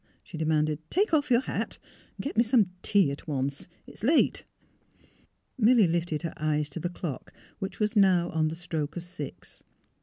[0.23, 1.77] she de manded." Take off your hat
[2.17, 3.67] and get me some tea at once.
[3.85, 4.45] It is late."
[5.59, 9.61] Milly lifted her eyes to the clock which was on the stroke of six.